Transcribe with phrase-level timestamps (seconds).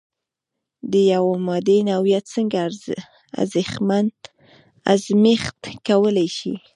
[0.91, 2.57] د یوې مادې نوعیت څنګه
[4.93, 6.53] ازميښت کولی شئ؟